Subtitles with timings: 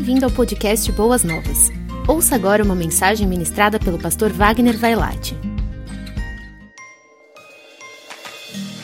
[0.00, 1.68] Bem-vindo ao podcast Boas Novas.
[2.08, 5.36] Ouça agora uma mensagem ministrada pelo pastor Wagner Vailate.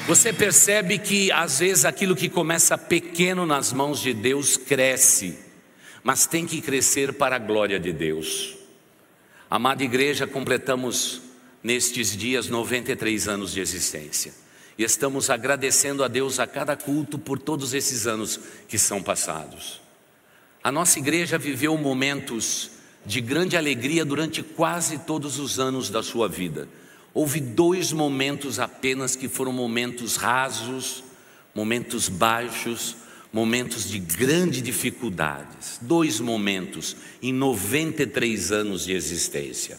[0.06, 5.38] Você percebe que às vezes aquilo que começa pequeno nas mãos de Deus cresce,
[6.04, 8.54] mas tem que crescer para a glória de Deus.
[9.48, 11.22] Amada igreja, completamos
[11.62, 14.34] nestes dias 93 anos de existência.
[14.76, 18.38] E estamos agradecendo a Deus a cada culto por todos esses anos
[18.68, 19.85] que são passados.
[20.66, 22.72] A nossa igreja viveu momentos
[23.04, 26.68] de grande alegria durante quase todos os anos da sua vida.
[27.14, 31.04] Houve dois momentos apenas que foram momentos rasos,
[31.54, 32.96] momentos baixos,
[33.32, 35.78] momentos de grande dificuldades.
[35.80, 39.78] Dois momentos em 93 anos de existência.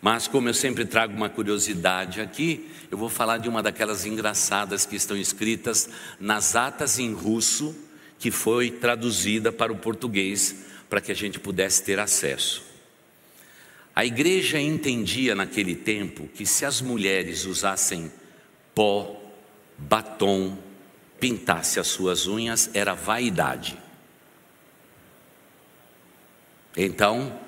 [0.00, 4.86] Mas, como eu sempre trago uma curiosidade aqui, eu vou falar de uma daquelas engraçadas
[4.86, 7.76] que estão escritas nas atas em russo
[8.18, 12.64] que foi traduzida para o português para que a gente pudesse ter acesso.
[13.94, 18.12] A igreja entendia naquele tempo que se as mulheres usassem
[18.74, 19.20] pó,
[19.78, 20.58] batom,
[21.18, 23.78] pintasse as suas unhas, era vaidade.
[26.76, 27.40] Então,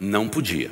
[0.00, 0.70] não podia.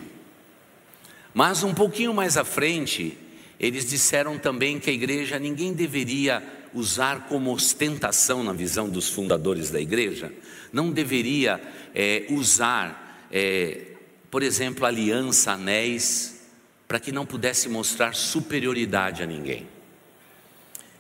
[1.34, 3.18] Mas um pouquinho mais à frente,
[3.58, 6.42] eles disseram também que a igreja ninguém deveria
[6.74, 10.32] usar como ostentação na visão dos fundadores da igreja,
[10.72, 11.60] não deveria
[11.94, 13.92] é, usar, é,
[14.30, 16.44] por exemplo, aliança, anéis,
[16.86, 19.66] para que não pudesse mostrar superioridade a ninguém.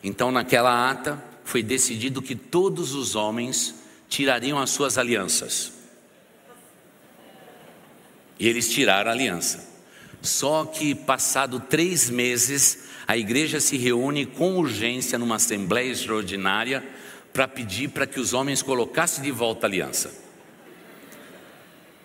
[0.02, 3.74] Então, naquela ata, foi decidido que todos os homens
[4.08, 5.72] tirariam as suas alianças.
[8.38, 9.75] E eles tiraram a aliança.
[10.26, 16.86] Só que, passado três meses, a igreja se reúne com urgência numa assembleia extraordinária
[17.32, 20.12] para pedir para que os homens colocassem de volta a aliança.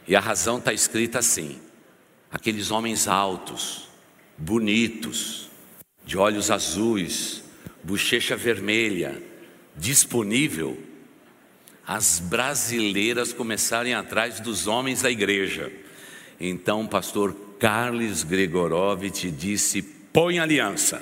[0.07, 1.59] E a razão está escrita assim:
[2.31, 3.87] aqueles homens altos,
[4.37, 5.49] bonitos,
[6.05, 7.43] de olhos azuis,
[7.83, 9.21] bochecha vermelha,
[9.75, 10.77] disponível,
[11.85, 15.71] as brasileiras começarem atrás dos homens da igreja.
[16.39, 20.99] Então, pastor Carlos Gregorovitch disse: põe aliança,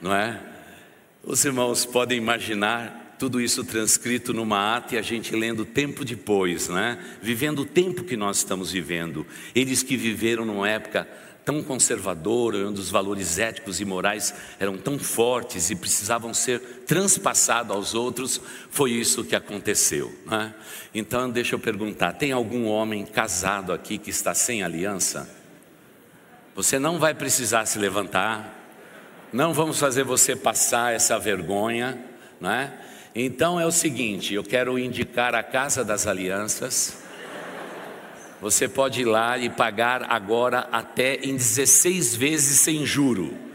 [0.00, 0.40] não é?
[1.22, 6.70] Os irmãos podem imaginar tudo isso transcrito numa ata e a gente lendo tempo depois,
[6.70, 6.98] né?
[7.20, 9.26] Vivendo o tempo que nós estamos vivendo.
[9.54, 11.06] Eles que viveram numa época
[11.44, 17.76] tão conservadora, onde os valores éticos e morais eram tão fortes e precisavam ser transpassados
[17.76, 20.10] aos outros, foi isso que aconteceu.
[20.24, 20.54] Né?
[20.94, 25.44] Então, deixa eu perguntar: tem algum homem casado aqui que está sem aliança?
[26.56, 28.50] Você não vai precisar se levantar,
[29.30, 32.02] não vamos fazer você passar essa vergonha,
[32.40, 32.72] não é?
[33.14, 37.02] Então é o seguinte: eu quero indicar a Casa das Alianças.
[38.40, 43.45] Você pode ir lá e pagar agora até em 16 vezes sem juro.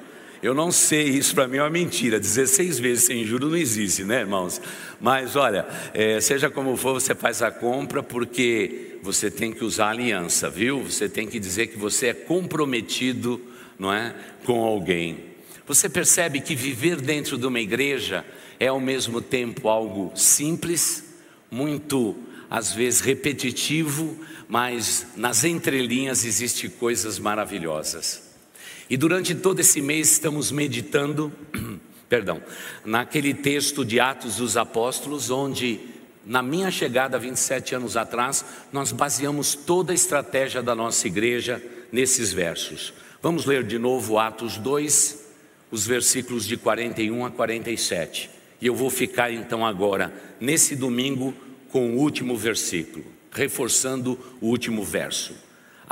[0.41, 2.19] Eu não sei, isso para mim é uma mentira.
[2.19, 4.59] 16 vezes sem juro não existe, né, irmãos?
[5.00, 9.90] Mas olha, é, seja como for, você faz a compra porque você tem que usar
[9.90, 10.84] aliança, viu?
[10.84, 13.40] Você tem que dizer que você é comprometido,
[13.78, 15.31] não é, com alguém.
[15.68, 18.25] Você percebe que viver dentro de uma igreja
[18.59, 21.03] é ao mesmo tempo algo simples,
[21.52, 22.16] muito
[22.50, 24.18] às vezes repetitivo,
[24.50, 28.30] mas nas entrelinhas existem coisas maravilhosas.
[28.91, 31.31] E durante todo esse mês estamos meditando,
[32.09, 32.44] perdão,
[32.84, 35.79] naquele texto de Atos dos Apóstolos, onde
[36.25, 42.34] na minha chegada 27 anos atrás, nós baseamos toda a estratégia da nossa igreja nesses
[42.34, 42.94] versos.
[43.22, 45.25] Vamos ler de novo Atos 2,
[45.72, 48.29] os versículos de 41 a 47.
[48.59, 51.34] E eu vou ficar então agora, nesse domingo,
[51.69, 55.34] com o último versículo, reforçando o último verso.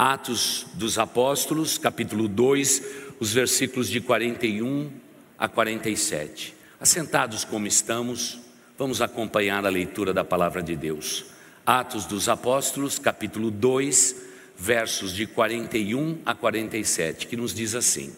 [0.02, 2.84] Atos dos Apóstolos, capítulo 2,
[3.20, 4.90] os versículos de 41
[5.38, 6.56] a 47.
[6.80, 8.40] Assentados como estamos,
[8.78, 11.26] vamos acompanhar a leitura da palavra de Deus.
[11.66, 14.16] Atos dos Apóstolos, capítulo 2,
[14.58, 18.16] versos de 41 a 47, que nos diz assim: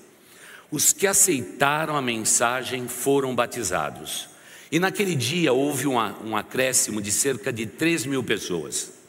[0.70, 4.30] Os que aceitaram a mensagem foram batizados.
[4.72, 9.01] E naquele dia houve um, acréscimo de cerca de 3 mil pessoas.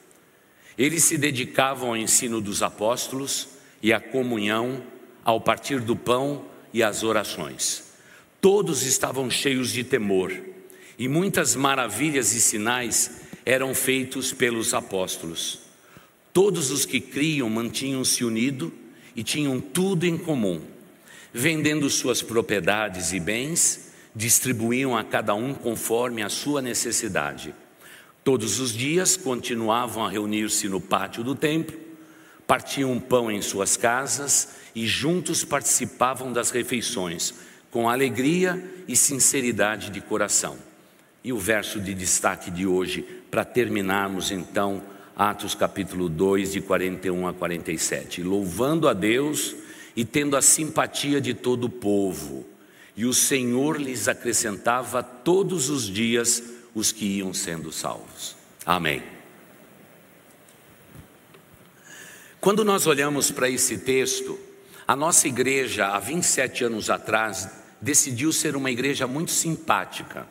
[0.79, 3.49] Eles se dedicavam ao ensino dos apóstolos
[3.83, 4.83] e à comunhão,
[5.25, 7.93] ao partir do pão e às orações.
[8.41, 10.33] Todos estavam cheios de temor,
[10.99, 15.61] e muitas maravilhas e sinais eram feitos pelos apóstolos.
[16.33, 18.73] Todos os que criam mantinham-se unidos
[19.15, 20.61] e tinham tudo em comum.
[21.33, 27.55] Vendendo suas propriedades e bens, distribuíam a cada um conforme a sua necessidade.
[28.25, 31.77] Todos os dias continuavam a reunir-se no pátio do templo,
[32.47, 37.35] partiam pão em suas casas e juntos participavam das refeições,
[37.69, 40.57] com alegria e sinceridade de coração.
[41.25, 44.83] E o verso de destaque de hoje, para terminarmos então,
[45.17, 48.23] Atos capítulo 2, de 41 a 47.
[48.23, 49.57] Louvando a Deus
[49.97, 52.47] e tendo a simpatia de todo o povo,
[52.97, 58.37] e o Senhor lhes acrescentava todos os dias os que iam sendo salvos.
[58.65, 59.03] Amém.
[62.41, 64.39] Quando nós olhamos para esse texto,
[64.87, 67.49] a nossa igreja, há 27 anos atrás,
[67.81, 70.27] decidiu ser uma igreja muito simpática.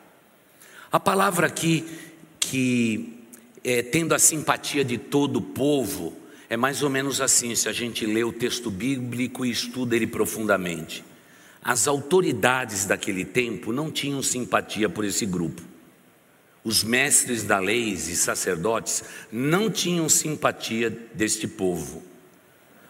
[0.90, 1.86] A palavra aqui,
[2.38, 3.24] que
[3.64, 6.14] é, tendo a simpatia de todo o povo,
[6.50, 10.06] é mais ou menos assim, se a gente lê o texto bíblico e estuda ele
[10.06, 11.02] profundamente.
[11.62, 15.71] As autoridades daquele tempo não tinham simpatia por esse grupo.
[16.64, 22.02] Os mestres da lei e sacerdotes não tinham simpatia deste povo.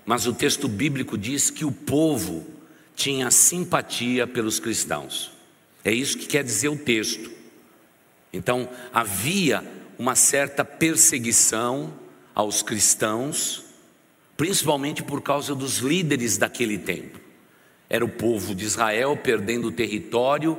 [0.04, 2.46] Mas o texto bíblico diz que o povo
[2.94, 5.32] tinha simpatia pelos cristãos.
[5.84, 7.30] É isso que quer dizer o texto.
[8.32, 9.64] Então, havia
[9.98, 11.92] uma certa perseguição
[12.34, 13.64] aos cristãos,
[14.36, 17.20] principalmente por causa dos líderes daquele tempo.
[17.88, 20.58] Era o povo de Israel perdendo território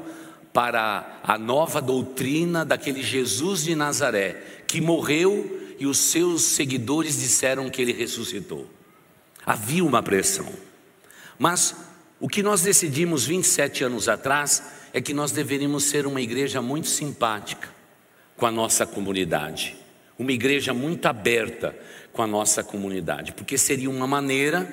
[0.53, 7.69] para a nova doutrina daquele Jesus de Nazaré, que morreu e os seus seguidores disseram
[7.69, 8.69] que ele ressuscitou.
[9.44, 10.47] Havia uma pressão.
[11.39, 11.75] Mas
[12.19, 14.63] o que nós decidimos 27 anos atrás
[14.94, 17.67] é que nós deveríamos ser uma igreja muito simpática
[18.38, 19.75] com a nossa comunidade,
[20.17, 21.75] uma igreja muito aberta
[22.13, 24.71] com a nossa comunidade, porque seria uma maneira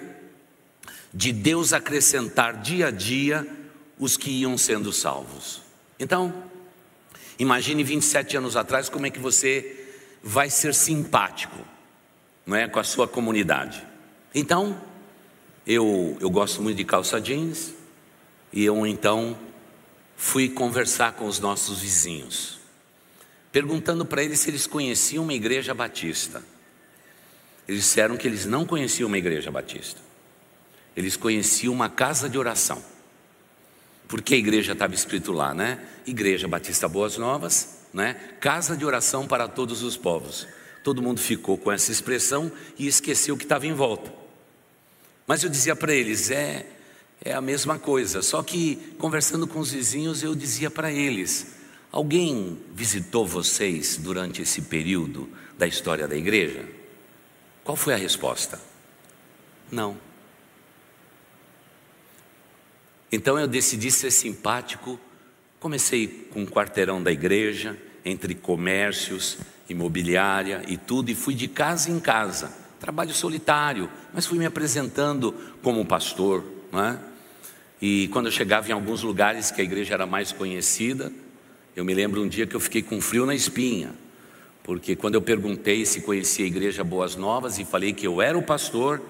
[1.13, 3.47] de Deus acrescentar dia a dia
[3.99, 5.70] os que iam sendo salvos.
[6.01, 6.33] Então,
[7.39, 9.87] imagine 27 anos atrás como é que você
[10.23, 11.59] vai ser simpático,
[12.47, 13.87] não é, com a sua comunidade.
[14.35, 14.81] Então,
[15.67, 17.75] eu, eu gosto muito de calça jeans
[18.51, 19.39] e eu então
[20.17, 22.59] fui conversar com os nossos vizinhos,
[23.53, 26.43] perguntando para eles se eles conheciam uma igreja batista.
[27.69, 30.01] Eles disseram que eles não conheciam uma igreja batista,
[30.97, 32.83] eles conheciam uma casa de oração.
[34.11, 35.79] Porque a igreja estava escrito lá, né?
[36.05, 38.15] Igreja Batista Boas Novas, né?
[38.41, 40.49] Casa de oração para todos os povos.
[40.83, 44.13] Todo mundo ficou com essa expressão e esqueceu o que estava em volta.
[45.29, 46.67] Mas eu dizia para eles, é,
[47.25, 51.55] é a mesma coisa, só que conversando com os vizinhos eu dizia para eles:
[51.93, 56.65] alguém visitou vocês durante esse período da história da igreja?
[57.63, 58.61] Qual foi a resposta?
[59.71, 60.10] Não.
[63.13, 64.99] Então eu decidi ser simpático.
[65.59, 71.91] Comecei com um quarteirão da igreja, entre comércios, imobiliária e tudo, e fui de casa
[71.91, 72.53] em casa.
[72.79, 76.45] Trabalho solitário, mas fui me apresentando como pastor.
[76.73, 76.99] Não é?
[77.83, 81.13] E quando eu chegava em alguns lugares que a igreja era mais conhecida,
[81.75, 83.93] eu me lembro um dia que eu fiquei com frio na espinha,
[84.63, 88.37] porque quando eu perguntei se conhecia a igreja Boas Novas e falei que eu era
[88.37, 89.01] o pastor,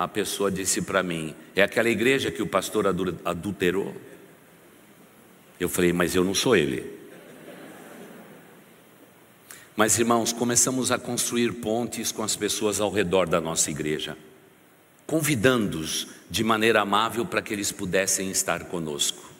[0.00, 2.86] a pessoa disse para mim: É aquela igreja que o pastor
[3.22, 3.94] adulterou?
[5.60, 6.98] Eu falei: Mas eu não sou ele.
[9.76, 14.16] Mas irmãos, começamos a construir pontes com as pessoas ao redor da nossa igreja,
[15.06, 19.30] convidando-os de maneira amável para que eles pudessem estar conosco.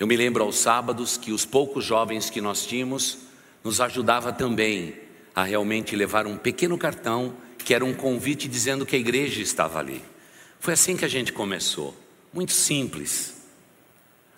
[0.00, 3.18] Eu me lembro aos sábados que os poucos jovens que nós tínhamos
[3.62, 4.94] nos ajudava também
[5.34, 7.34] a realmente levar um pequeno cartão
[7.68, 10.02] que era um convite dizendo que a igreja estava ali.
[10.58, 11.94] Foi assim que a gente começou,
[12.32, 13.42] muito simples.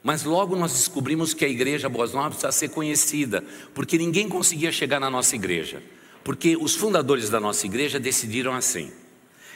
[0.02, 4.72] Mas logo nós descobrimos que a igreja Boas Novas precisa ser conhecida, porque ninguém conseguia
[4.72, 5.80] chegar na nossa igreja.
[6.24, 8.90] Porque os fundadores da nossa igreja decidiram assim: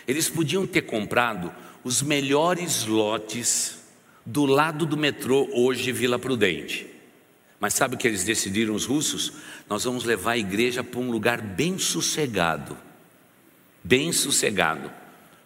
[0.07, 1.53] eles podiam ter comprado
[1.83, 3.79] os melhores lotes
[4.25, 6.87] do lado do metrô, hoje Vila Prudente.
[7.59, 9.33] Mas sabe o que eles decidiram, os russos?
[9.69, 12.79] Nós vamos levar a igreja para um lugar bem sossegado
[13.85, 14.91] bem sossegado,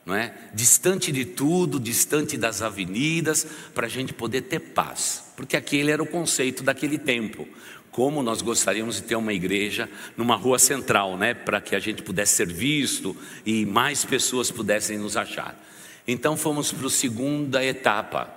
[0.07, 0.33] não é?
[0.55, 6.03] Distante de tudo, distante das avenidas, para a gente poder ter paz, porque aquele era
[6.03, 7.47] o conceito daquele tempo.
[7.91, 11.35] Como nós gostaríamos de ter uma igreja numa rua central, né?
[11.35, 15.61] Para que a gente pudesse ser visto e mais pessoas pudessem nos achar.
[16.07, 18.33] Então fomos para a segunda etapa.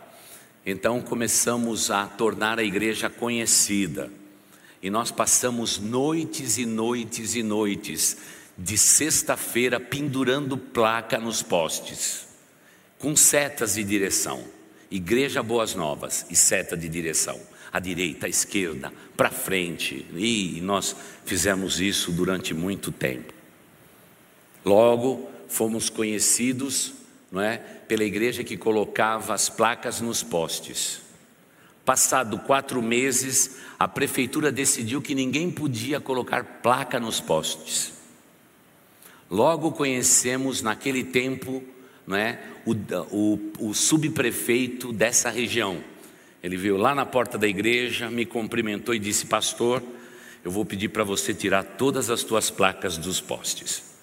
[0.66, 4.10] Então começamos a tornar a igreja conhecida.
[4.82, 8.18] E nós passamos noites e noites e noites
[8.62, 12.28] de sexta-feira pendurando placa nos postes,
[13.00, 14.44] com setas de direção.
[14.90, 17.40] Igreja Boas Novas e seta de direção.
[17.74, 23.34] à direita, à esquerda, para frente, e nós fizemos isso durante muito tempo.
[24.66, 26.92] Logo, fomos conhecidos
[27.32, 31.00] não é, pela igreja que colocava as placas nos postes.
[31.86, 38.01] Passado quatro meses, a prefeitura decidiu que ninguém podia colocar placa nos postes.
[39.32, 41.64] Logo conhecemos naquele tempo
[42.12, 42.74] é, o,
[43.16, 45.82] o, o subprefeito dessa região.
[46.44, 49.82] Ele veio lá na porta da igreja, me cumprimentou e disse: Pastor,
[50.44, 53.96] eu vou pedir para você tirar todas as tuas placas dos postes,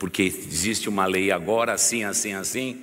[0.00, 2.82] porque existe uma lei agora assim, assim, assim.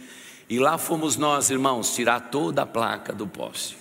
[0.50, 3.78] E lá fomos nós, irmãos, tirar toda a placa do poste.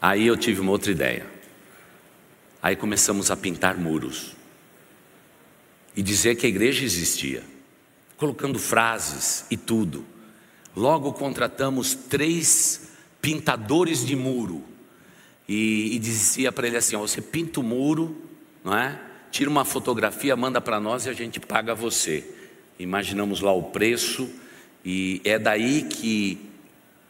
[0.00, 1.26] Aí eu tive uma outra ideia.
[2.62, 4.37] Aí começamos a pintar muros
[5.98, 7.42] e dizer que a igreja existia,
[8.16, 10.06] colocando frases e tudo.
[10.76, 14.62] Logo contratamos três pintadores de muro
[15.48, 18.16] e, e dizia para ele assim: ó, você pinta o muro,
[18.62, 18.96] não é?
[19.32, 22.24] Tira uma fotografia, manda para nós e a gente paga você.
[22.78, 24.30] Imaginamos lá o preço
[24.84, 26.38] e é daí que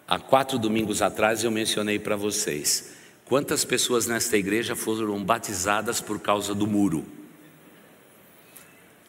[0.06, 2.94] há quatro domingos atrás eu mencionei para vocês
[3.26, 7.17] quantas pessoas nesta igreja foram batizadas por causa do muro.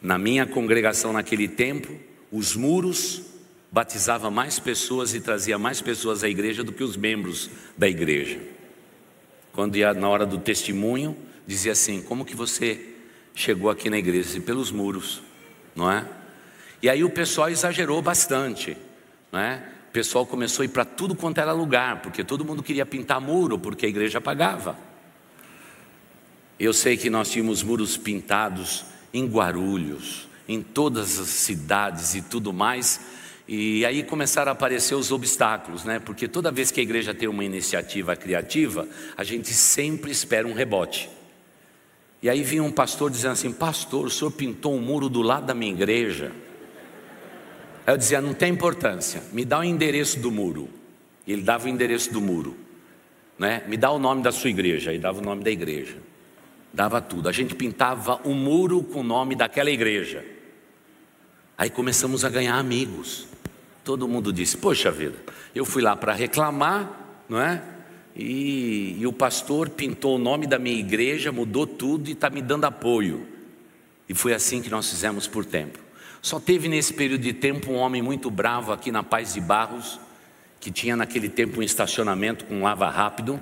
[0.00, 1.92] Na minha congregação naquele tempo,
[2.32, 3.22] os muros
[3.70, 8.40] batizavam mais pessoas e trazia mais pessoas à igreja do que os membros da igreja.
[9.52, 11.16] Quando ia na hora do testemunho,
[11.46, 12.94] dizia assim: "Como que você
[13.34, 15.22] chegou aqui na igreja?" E pelos muros,
[15.76, 16.06] não é?
[16.82, 18.76] E aí o pessoal exagerou bastante,
[19.30, 19.62] não é?
[19.90, 23.20] O pessoal começou a ir para tudo quanto era lugar, porque todo mundo queria pintar
[23.20, 24.78] muro, porque a igreja pagava.
[26.58, 32.52] Eu sei que nós tínhamos muros pintados em Guarulhos, em todas as cidades e tudo
[32.52, 33.00] mais.
[33.46, 35.98] E aí começaram a aparecer os obstáculos, né?
[35.98, 40.52] Porque toda vez que a igreja tem uma iniciativa criativa, a gente sempre espera um
[40.52, 41.10] rebote.
[42.22, 45.46] E aí vinha um pastor dizendo assim: Pastor, o senhor pintou um muro do lado
[45.46, 46.32] da minha igreja.
[47.86, 50.68] Aí eu dizia: Não tem importância, me dá o endereço do muro.
[51.26, 52.56] E ele dava o endereço do muro,
[53.38, 53.64] né?
[53.66, 54.92] Me dá o nome da sua igreja.
[54.92, 56.09] E dava o nome da igreja
[56.72, 57.28] dava tudo.
[57.28, 60.24] A gente pintava um muro com o nome daquela igreja.
[61.56, 63.26] Aí começamos a ganhar amigos.
[63.84, 65.16] Todo mundo disse: Poxa vida,
[65.54, 67.62] eu fui lá para reclamar, não é?
[68.14, 72.42] E, e, o pastor pintou o nome da minha igreja, mudou tudo e está me
[72.42, 73.26] dando apoio.
[74.08, 75.78] E foi assim que nós fizemos por tempo.
[76.20, 80.00] Só teve nesse período de tempo um homem muito bravo aqui na Paz de Barros,
[80.58, 83.40] que tinha naquele tempo um estacionamento com lava rápido,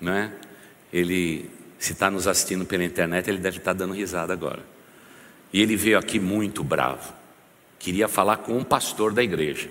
[0.00, 0.32] né?
[0.92, 1.48] Ele
[1.78, 4.64] se está nos assistindo pela internet, ele deve estar tá dando risada agora.
[5.52, 7.12] E ele veio aqui muito bravo.
[7.78, 9.68] Queria falar com um pastor da igreja.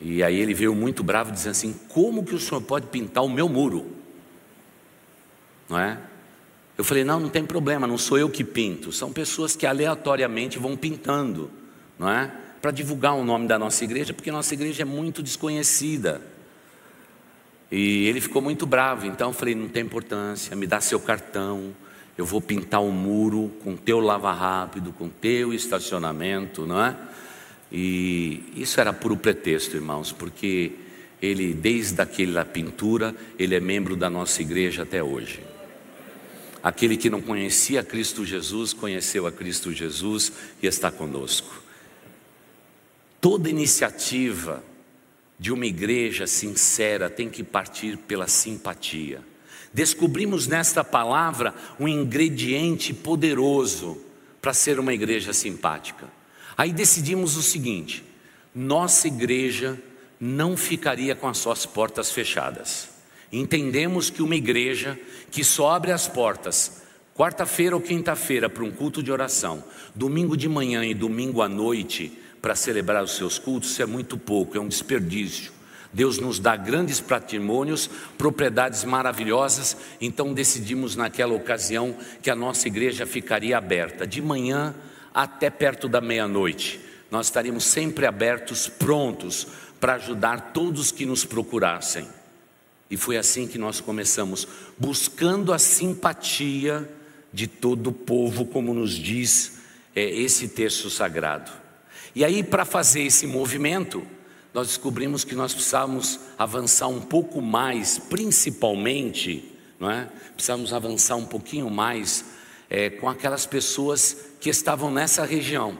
[0.00, 3.28] E aí ele veio muito bravo, dizendo assim: Como que o senhor pode pintar o
[3.28, 3.90] meu muro?
[5.68, 5.98] Não é?
[6.76, 8.92] Eu falei: Não, não tem problema, não sou eu que pinto.
[8.92, 11.50] São pessoas que aleatoriamente vão pintando,
[11.98, 12.30] não é?
[12.60, 16.20] Para divulgar o nome da nossa igreja, porque nossa igreja é muito desconhecida.
[17.76, 21.74] E ele ficou muito bravo, então eu falei: não tem importância, me dá seu cartão,
[22.16, 26.96] eu vou pintar o um muro com teu lava rápido, com teu estacionamento, não é?
[27.72, 30.70] E isso era puro pretexto, irmãos, porque
[31.20, 35.42] ele, desde aquela pintura, ele é membro da nossa igreja até hoje.
[36.62, 40.30] Aquele que não conhecia Cristo Jesus, conheceu a Cristo Jesus
[40.62, 41.60] e está conosco.
[43.20, 44.62] Toda iniciativa
[45.38, 49.22] de uma igreja sincera tem que partir pela simpatia.
[49.72, 54.00] Descobrimos nesta palavra um ingrediente poderoso
[54.40, 56.08] para ser uma igreja simpática.
[56.56, 58.04] Aí decidimos o seguinte:
[58.54, 59.76] nossa igreja
[60.20, 62.88] não ficaria com as suas portas fechadas.
[63.32, 64.98] Entendemos que uma igreja
[65.30, 66.82] que só abre as portas
[67.14, 69.64] quarta-feira ou quinta-feira para um culto de oração,
[69.94, 72.12] domingo de manhã e domingo à noite
[72.44, 75.50] para celebrar os seus cultos, isso é muito pouco, é um desperdício.
[75.90, 83.06] Deus nos dá grandes patrimônios, propriedades maravilhosas, então decidimos naquela ocasião que a nossa igreja
[83.06, 84.74] ficaria aberta de manhã
[85.14, 86.78] até perto da meia-noite.
[87.10, 89.46] Nós estaríamos sempre abertos, prontos
[89.80, 92.06] para ajudar todos que nos procurassem.
[92.90, 94.46] E foi assim que nós começamos,
[94.78, 96.86] buscando a simpatia
[97.32, 99.60] de todo o povo, como nos diz
[99.96, 101.63] é, esse texto sagrado.
[102.14, 104.06] E aí, para fazer esse movimento,
[104.52, 110.08] nós descobrimos que nós precisávamos avançar um pouco mais, principalmente, não é?
[110.34, 112.24] Precisávamos avançar um pouquinho mais
[112.70, 115.76] é, com aquelas pessoas que estavam nessa região.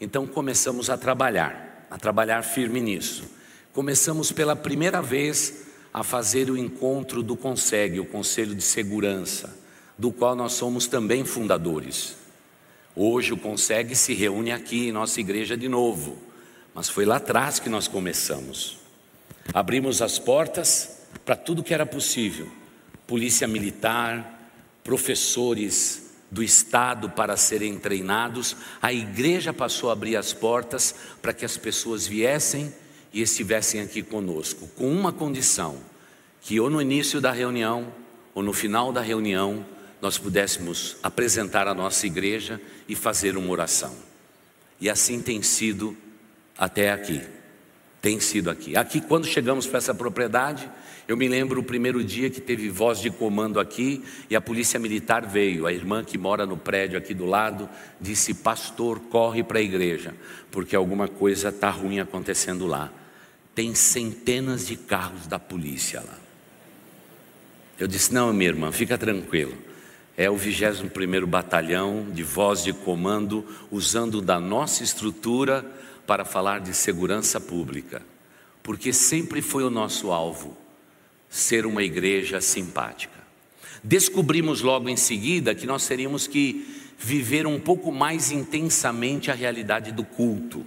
[0.00, 3.24] Então começamos a trabalhar, a trabalhar firme nisso.
[3.72, 9.56] Começamos pela primeira vez a fazer o encontro do CONSEG, o Conselho de Segurança,
[9.98, 12.16] do qual nós somos também fundadores.
[12.98, 16.16] Hoje o CONSEG se reúne aqui em nossa igreja de novo,
[16.74, 18.78] mas foi lá atrás que nós começamos.
[19.52, 22.48] Abrimos as portas para tudo que era possível:
[23.06, 24.50] polícia militar,
[24.82, 28.56] professores do Estado para serem treinados.
[28.80, 32.72] A igreja passou a abrir as portas para que as pessoas viessem
[33.12, 35.76] e estivessem aqui conosco, com uma condição:
[36.40, 37.92] que ou no início da reunião
[38.34, 39.66] ou no final da reunião
[40.00, 43.94] nós pudéssemos apresentar a nossa igreja e fazer uma oração.
[44.80, 45.96] E assim tem sido
[46.56, 47.20] até aqui.
[48.02, 48.76] Tem sido aqui.
[48.76, 50.70] Aqui, quando chegamos para essa propriedade,
[51.08, 54.78] eu me lembro o primeiro dia que teve voz de comando aqui e a polícia
[54.78, 55.66] militar veio.
[55.66, 57.68] A irmã que mora no prédio aqui do lado
[58.00, 60.14] disse: Pastor, corre para a igreja,
[60.50, 62.92] porque alguma coisa está ruim acontecendo lá
[63.56, 66.18] tem centenas de carros da polícia lá.
[67.80, 69.56] Eu disse: Não, minha irmã, fica tranquilo.
[70.16, 75.64] É o 21 Batalhão de voz de comando, usando da nossa estrutura
[76.06, 78.00] para falar de segurança pública,
[78.62, 80.56] porque sempre foi o nosso alvo
[81.28, 83.16] ser uma igreja simpática.
[83.84, 89.92] Descobrimos logo em seguida que nós teríamos que viver um pouco mais intensamente a realidade
[89.92, 90.64] do culto.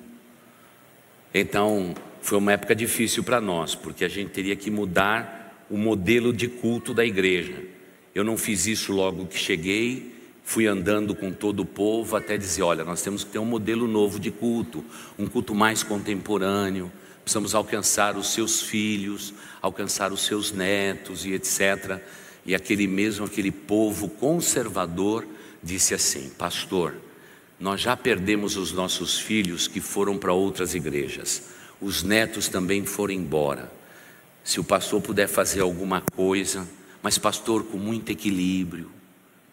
[1.33, 6.31] Então, foi uma época difícil para nós, porque a gente teria que mudar o modelo
[6.31, 7.78] de culto da igreja.
[8.19, 12.63] Eu não fiz isso logo que cheguei, fui andando com todo o povo até dizer:
[12.63, 14.83] olha, nós temos que ter um modelo novo de culto,
[15.17, 16.91] um culto mais contemporâneo,
[17.23, 22.01] precisamos alcançar os seus filhos, alcançar os seus netos e etc.
[22.45, 25.25] E aquele mesmo, aquele povo conservador,
[25.63, 26.95] disse assim: Pastor,
[27.59, 33.13] nós já perdemos os nossos filhos que foram para outras igrejas os netos também foram
[33.13, 33.71] embora.
[34.43, 36.67] Se o pastor puder fazer alguma coisa,
[37.01, 38.91] mas pastor com muito equilíbrio,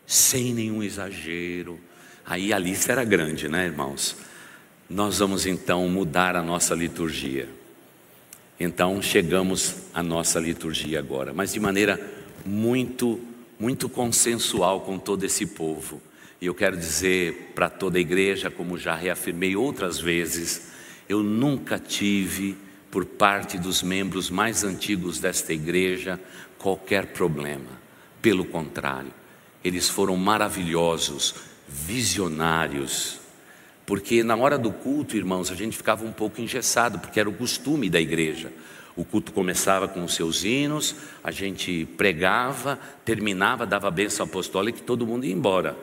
[0.06, 1.80] sem nenhum exagero,
[2.24, 4.16] aí a lista era grande, né, irmãos?
[4.88, 7.48] Nós vamos então mudar a nossa liturgia.
[8.58, 12.00] Então chegamos à nossa liturgia agora, mas de maneira
[12.44, 13.20] muito,
[13.58, 16.00] muito consensual com todo esse povo.
[16.40, 20.68] E eu quero dizer para toda a igreja, como já reafirmei outras vezes,
[21.08, 22.56] eu nunca tive,
[22.90, 26.20] por parte dos membros mais antigos desta igreja,
[26.58, 27.80] qualquer problema.
[28.20, 29.12] Pelo contrário,
[29.64, 31.34] eles foram maravilhosos,
[31.68, 33.20] visionários.
[33.84, 37.34] Porque na hora do culto, irmãos, a gente ficava um pouco engessado, porque era o
[37.34, 38.52] costume da igreja.
[38.96, 44.78] O culto começava com os seus hinos, a gente pregava, terminava, dava a bênção apostólica
[44.78, 45.76] e todo mundo ia embora.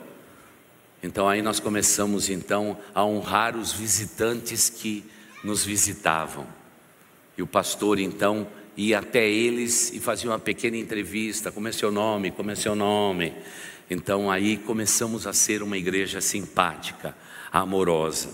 [1.04, 5.04] Então aí nós começamos então a honrar os visitantes que
[5.44, 6.48] nos visitavam.
[7.38, 11.92] E o pastor então ia até eles e fazia uma pequena entrevista: como é seu
[11.92, 12.32] nome?
[12.32, 13.34] Como é seu nome?
[13.90, 17.16] Então aí começamos a ser uma igreja simpática,
[17.52, 18.30] amorosa.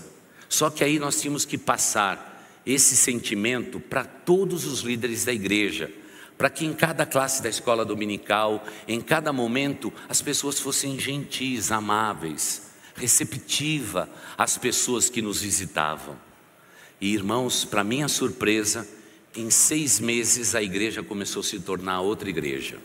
[0.48, 2.30] Só que aí nós tínhamos que passar
[2.64, 5.90] esse sentimento para todos os líderes da igreja,
[6.36, 11.70] para que em cada classe da escola dominical, em cada momento, as pessoas fossem gentis,
[11.70, 16.16] amáveis, receptiva às pessoas que nos visitavam.
[17.00, 18.86] E irmãos, para minha surpresa,
[19.34, 22.78] em seis meses a igreja começou a se tornar outra igreja.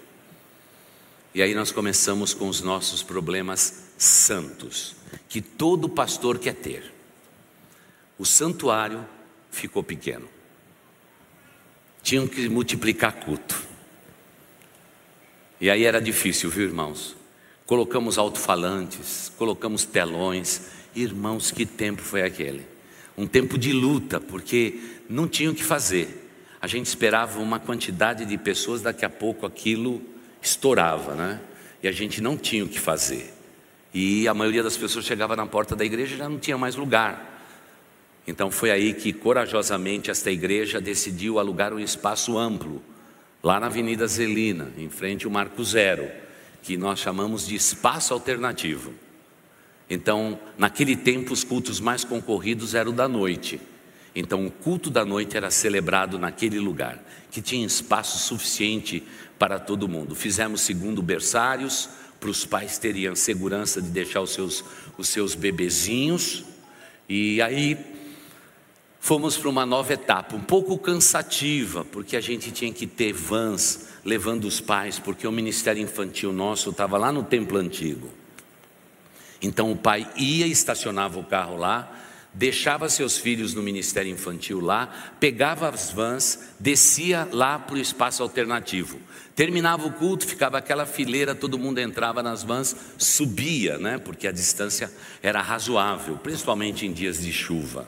[1.34, 4.96] E aí nós começamos com os nossos problemas santos,
[5.28, 6.94] que todo pastor quer ter.
[8.18, 9.06] O santuário
[9.52, 10.30] ficou pequeno.
[12.02, 13.62] Tinham que multiplicar culto.
[15.60, 17.16] E aí era difícil, viu, irmãos?
[17.66, 20.62] Colocamos alto-falantes, colocamos telões.
[20.96, 22.76] Irmãos, que tempo foi aquele?
[23.18, 24.80] um tempo de luta, porque
[25.10, 26.25] não tinham o que fazer.
[26.62, 30.02] A gente esperava uma quantidade de pessoas, daqui a pouco aquilo
[30.42, 31.40] estourava, né?
[31.82, 33.34] E a gente não tinha o que fazer.
[33.94, 36.76] E a maioria das pessoas chegava na porta da igreja e já não tinha mais
[36.76, 37.34] lugar.
[38.28, 42.82] Então foi aí que corajosamente esta igreja decidiu alugar um espaço amplo,
[43.44, 46.10] lá na Avenida Zelina, em frente ao Marco Zero,
[46.64, 48.94] que nós chamamos de espaço alternativo.
[49.88, 53.62] Então, naquele tempo, os cultos mais concorridos eram da noite.
[54.16, 59.04] Então, o culto da noite era celebrado naquele lugar, que tinha espaço suficiente
[59.38, 60.16] para todo mundo.
[60.16, 64.64] Fizemos segundo berçários, para os pais terem segurança de deixar os seus,
[64.98, 66.46] os seus bebezinhos.
[67.08, 67.78] E aí
[69.00, 73.90] fomos para uma nova etapa, um pouco cansativa, porque a gente tinha que ter vans
[74.04, 78.10] levando os pais, porque o ministério infantil nosso estava lá no templo antigo.
[79.42, 81.92] Então o pai ia, estacionava o carro lá,
[82.36, 88.22] deixava seus filhos no ministério infantil lá, pegava as vans, descia lá para o espaço
[88.22, 89.00] alternativo.
[89.34, 93.98] Terminava o culto, ficava aquela fileira, todo mundo entrava nas vans, subia, né?
[93.98, 94.92] Porque a distância
[95.24, 97.88] era razoável, principalmente em dias de chuva.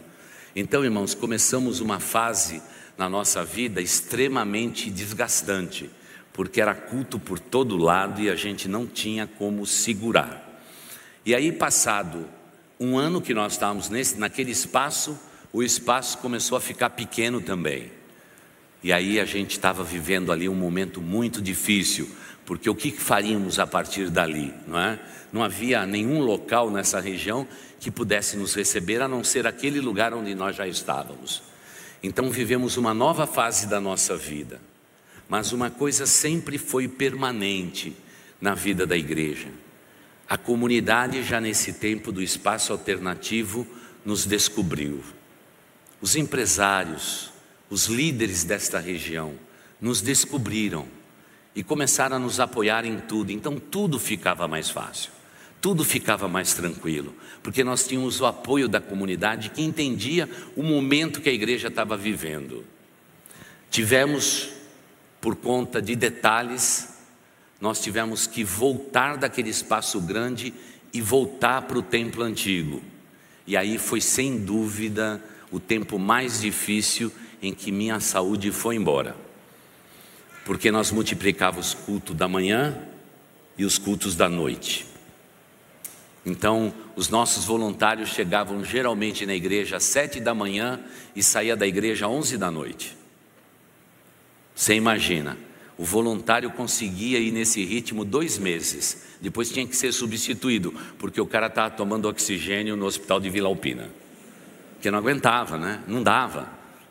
[0.55, 2.61] Então, irmãos, começamos uma fase
[2.97, 5.89] na nossa vida extremamente desgastante,
[6.31, 10.61] porque era culto por todo lado e a gente não tinha como segurar.
[11.25, 12.36] E aí, passado
[12.79, 15.17] um ano que nós estávamos nesse, naquele espaço,
[15.51, 17.91] o espaço começou a ficar pequeno também.
[18.83, 22.09] E aí a gente estava vivendo ali um momento muito difícil,
[22.45, 24.99] porque o que faríamos a partir dali, não é?
[25.33, 27.47] Não havia nenhum local nessa região
[27.79, 31.41] que pudesse nos receber a não ser aquele lugar onde nós já estávamos.
[32.01, 34.61] Então vivemos uma nova fase da nossa vida.
[35.27, 37.93] Mas uma coisa sempre foi permanente
[38.39, 39.49] na vida da igreja
[40.29, 43.65] a comunidade, já nesse tempo do espaço alternativo,
[44.03, 45.01] nos descobriu.
[46.01, 47.31] Os empresários,
[47.69, 49.35] os líderes desta região,
[49.79, 50.85] nos descobriram
[51.55, 53.31] e começaram a nos apoiar em tudo.
[53.31, 55.11] Então, tudo ficava mais fácil,
[55.61, 61.21] tudo ficava mais tranquilo, porque nós tínhamos o apoio da comunidade que entendia o momento
[61.21, 62.65] que a igreja estava vivendo.
[63.69, 64.49] Tivemos,
[65.21, 66.96] por conta de detalhes,
[67.59, 70.53] nós tivemos que voltar daquele espaço grande
[70.93, 72.81] e voltar para o templo antigo.
[73.45, 79.15] E aí foi sem dúvida o tempo mais difícil em que minha saúde foi embora.
[80.45, 82.77] Porque nós multiplicávamos os cultos da manhã
[83.57, 84.85] e os cultos da noite.
[86.25, 90.79] Então, os nossos voluntários chegavam geralmente na igreja às sete da manhã
[91.15, 92.97] e saía da igreja às onze da noite.
[94.53, 95.37] Você imagina,
[95.77, 99.05] o voluntário conseguia ir nesse ritmo dois meses.
[99.21, 103.47] Depois tinha que ser substituído, porque o cara estava tomando oxigênio no hospital de Vila
[103.47, 103.89] Alpina.
[104.73, 105.81] Porque não aguentava, né?
[105.87, 106.49] Não dava,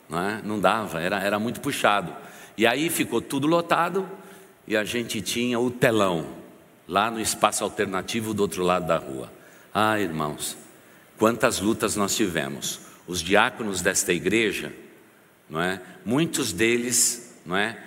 [0.08, 0.40] não, é?
[0.44, 2.14] não dava, era, era muito puxado.
[2.56, 4.08] E aí ficou tudo lotado
[4.66, 6.26] e a gente tinha o telão
[6.86, 9.32] lá no espaço alternativo do outro lado da rua.
[9.74, 10.56] Ah, irmãos,
[11.18, 12.80] quantas lutas nós tivemos.
[13.06, 14.72] Os diáconos desta igreja,
[15.48, 15.80] não é?
[16.04, 17.78] Muitos deles, não é?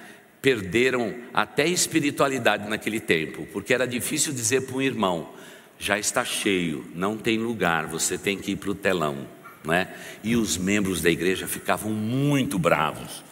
[0.42, 5.30] Perderam até espiritualidade naquele tempo, porque era difícil dizer para um irmão:
[5.78, 9.28] já está cheio, não tem lugar, você tem que ir para o telão.
[9.64, 9.94] Não é?
[10.24, 13.24] E os membros da igreja ficavam muito bravos.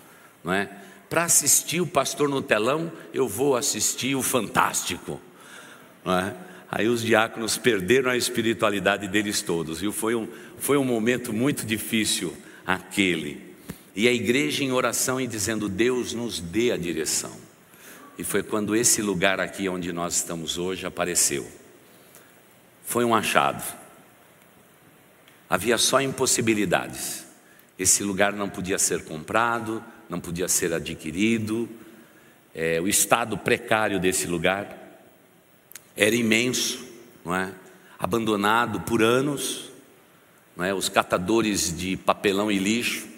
[0.43, 0.69] Não é?
[1.09, 5.21] Para assistir o pastor no telão, eu vou assistir o Fantástico.
[6.03, 6.35] Não é?
[6.69, 11.65] Aí os diáconos perderam a espiritualidade deles todos, e foi um, foi um momento muito
[11.65, 13.46] difícil aquele.
[13.97, 17.35] E a igreja em oração e dizendo: Deus nos dê a direção.
[18.15, 21.49] E foi quando esse lugar aqui onde nós estamos hoje apareceu.
[22.85, 23.63] Foi um achado.
[25.49, 27.25] Havia só impossibilidades.
[27.77, 31.67] Esse lugar não podia ser comprado, não podia ser adquirido.
[32.53, 34.77] É, o estado precário desse lugar
[35.95, 36.85] era imenso,
[37.25, 37.51] não é?
[37.97, 39.71] abandonado por anos.
[40.55, 40.71] Não é?
[40.71, 43.16] Os catadores de papelão e lixo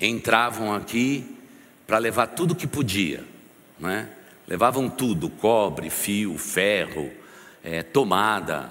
[0.00, 1.36] entravam aqui
[1.86, 3.24] para levar tudo que podia,
[3.78, 4.08] né?
[4.46, 7.10] levavam tudo: cobre, fio, ferro,
[7.62, 8.70] é, tomada,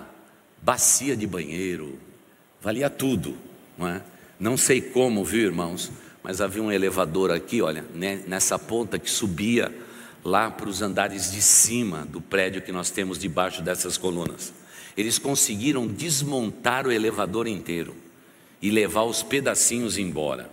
[0.61, 1.99] bacia de banheiro,
[2.61, 3.37] valia tudo.
[3.77, 4.01] Não, é?
[4.39, 5.91] não sei como, viu, irmãos,
[6.23, 9.73] mas havia um elevador aqui, olha, né, nessa ponta que subia
[10.23, 14.51] lá para os andares de cima do prédio que nós temos debaixo dessas colunas.
[14.97, 17.95] Eles conseguiram desmontar o elevador inteiro
[18.61, 20.49] e levar os pedacinhos embora.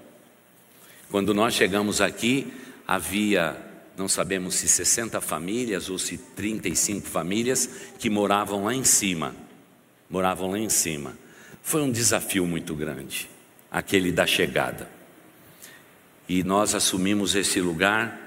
[1.13, 2.51] Quando nós chegamos aqui,
[2.89, 3.55] havia,
[3.99, 9.37] não sabemos se 60 famílias ou se 35 famílias que moravam lá em cima.
[10.09, 11.15] Moravam lá em cima.
[11.61, 13.29] Foi um desafio muito grande,
[13.71, 14.89] aquele da chegada.
[16.27, 18.19] E nós assumimos esse lugar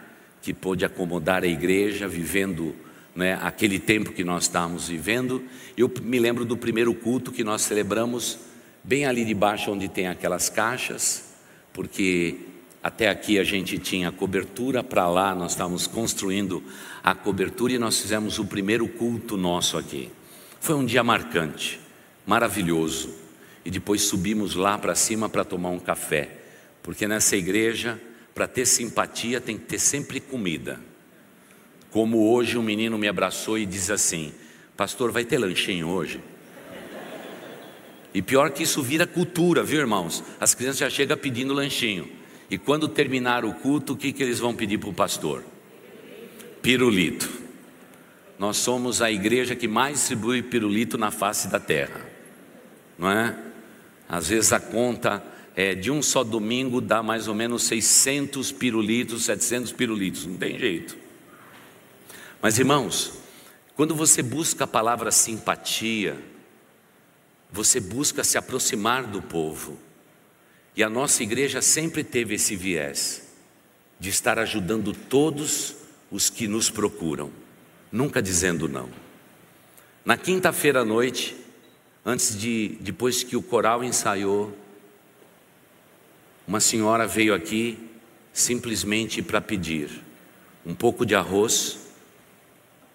[0.43, 2.75] que pôde acomodar a igreja, vivendo
[3.15, 5.43] né, aquele tempo que nós estávamos vivendo.
[5.75, 8.37] Eu me lembro do primeiro culto que nós celebramos
[8.83, 11.33] bem ali debaixo onde tem aquelas caixas,
[11.73, 12.53] porque
[12.85, 16.63] até aqui a gente tinha cobertura, para lá nós estávamos construindo
[17.03, 20.11] a cobertura e nós fizemos o primeiro culto nosso aqui.
[20.59, 21.79] Foi um dia marcante,
[22.27, 23.11] maravilhoso.
[23.65, 26.29] E depois subimos lá para cima para tomar um café,
[26.83, 27.99] porque nessa igreja,
[28.35, 30.79] para ter simpatia, tem que ter sempre comida.
[31.89, 34.31] Como hoje um menino me abraçou e diz assim:
[34.77, 36.21] Pastor, vai ter lanchinho hoje?
[38.13, 40.23] E pior que isso vira cultura, viu irmãos?
[40.39, 42.23] As crianças já chegam pedindo lanchinho.
[42.49, 45.43] E quando terminar o culto, o que, que eles vão pedir para o pastor?
[46.61, 47.29] Pirulito.
[48.37, 52.01] Nós somos a igreja que mais distribui pirulito na face da terra,
[52.97, 53.37] não é?
[54.09, 55.23] Às vezes a conta
[55.55, 60.59] é, de um só domingo dá mais ou menos 600 pirulitos, 700 pirulitos, não tem
[60.59, 60.97] jeito.
[62.41, 63.13] Mas irmãos,
[63.75, 66.17] quando você busca a palavra simpatia,
[67.51, 69.79] você busca se aproximar do povo.
[70.75, 73.23] E a nossa igreja sempre teve esse viés
[73.99, 75.75] de estar ajudando todos
[76.11, 77.31] os que nos procuram,
[77.91, 78.89] nunca dizendo não.
[80.03, 81.35] Na quinta-feira à noite,
[82.05, 84.55] antes de depois que o coral ensaiou,
[86.47, 87.79] uma senhora veio aqui
[88.33, 89.89] simplesmente para pedir
[90.65, 91.79] um pouco de arroz,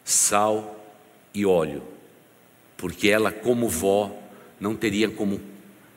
[0.05, 0.77] sal
[1.33, 1.83] e óleo,
[2.77, 4.17] porque ela, como vó,
[4.59, 5.41] não teria como,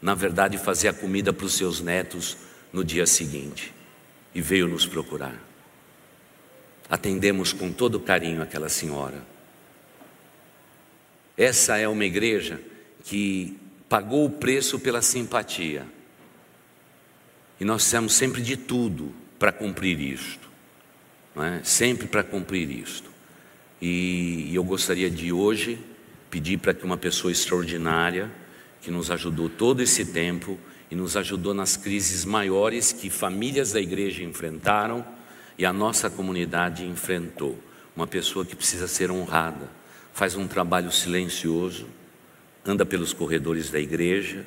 [0.03, 2.35] na verdade, fazer a comida para os seus netos
[2.73, 3.73] no dia seguinte
[4.35, 5.41] e veio nos procurar.
[6.89, 9.25] Atendemos com todo carinho aquela senhora.
[11.37, 12.59] Essa é uma igreja
[13.05, 15.85] que pagou o preço pela simpatia.
[17.57, 20.49] E nós fizemos sempre de tudo para cumprir isto,
[21.37, 21.63] é?
[21.63, 23.09] sempre para cumprir isto.
[23.81, 25.79] E, e eu gostaria de hoje
[26.29, 28.42] pedir para que uma pessoa extraordinária,
[28.83, 30.59] que nos ajudou todo esse tempo
[30.91, 35.03] e nos ajudou nas crises maiores que famílias da igreja enfrentaram
[35.57, 37.57] e a nossa comunidade enfrentou.
[37.95, 39.71] Uma pessoa que precisa ser honrada,
[40.13, 41.87] faz um trabalho silencioso,
[42.65, 44.45] anda pelos corredores da igreja,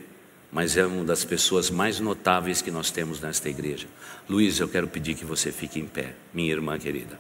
[0.53, 3.87] mas é uma das pessoas mais notáveis que nós temos nesta igreja.
[4.29, 7.19] Luiz, eu quero pedir que você fique em pé, minha irmã querida.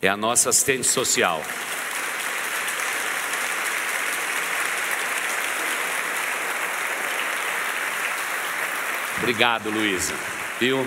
[0.00, 1.42] É a nossa assistente social.
[9.22, 10.12] Obrigado, Luísa,
[10.58, 10.84] viu?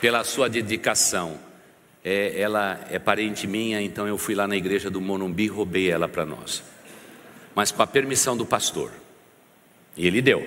[0.00, 1.38] Pela sua dedicação.
[2.04, 5.88] É, ela é parente minha, então eu fui lá na igreja do Monumbi e roubei
[5.88, 6.64] ela para nós.
[7.54, 8.90] Mas com a permissão do pastor.
[9.96, 10.44] E ele deu.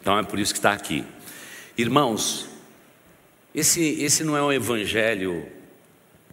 [0.00, 1.04] Então é por isso que está aqui.
[1.78, 2.48] Irmãos,
[3.54, 5.46] esse, esse não é um evangelho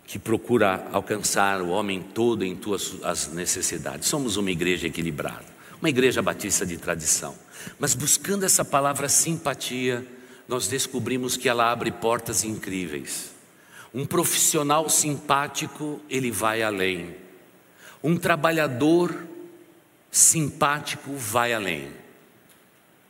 [0.07, 4.07] que procura alcançar o homem todo em suas as necessidades.
[4.07, 5.45] Somos uma igreja equilibrada,
[5.79, 7.35] uma igreja batista de tradição.
[7.79, 10.05] Mas buscando essa palavra simpatia,
[10.47, 13.31] nós descobrimos que ela abre portas incríveis.
[13.93, 17.15] Um profissional simpático, ele vai além.
[18.03, 19.27] Um trabalhador
[20.09, 22.01] simpático vai além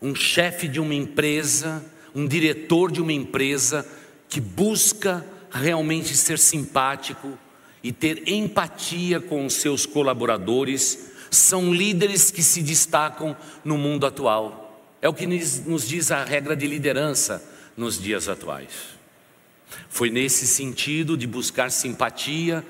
[0.02, 1.86] um chefe de uma empresa,
[2.16, 3.88] um diretor de uma empresa
[4.28, 7.38] que busca realmente ser simpático
[7.84, 14.86] e ter empatia com os seus colaboradores, são líderes que se destacam no mundo atual.
[15.02, 17.42] É o que nos diz a regra de liderança
[17.76, 18.70] nos dias atuais.
[19.90, 22.64] Foi nesse sentido de buscar simpatia,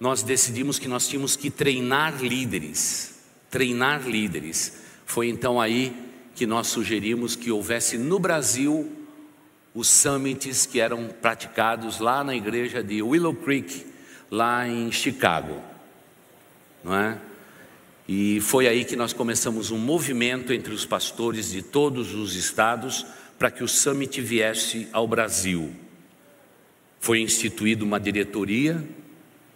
[0.00, 3.20] nós decidimos que nós tínhamos que treinar líderes.
[3.50, 4.80] Treinar líderes.
[5.04, 5.94] Foi então aí
[6.34, 8.90] que nós sugerimos que houvesse no Brasil
[9.74, 13.86] os summits que eram praticados lá na igreja de Willow Creek,
[14.30, 15.60] lá em Chicago,
[16.82, 17.18] não é?
[18.12, 23.06] E foi aí que nós começamos um movimento entre os pastores de todos os estados
[23.38, 25.72] para que o summit viesse ao Brasil.
[26.98, 28.84] Foi instituída uma diretoria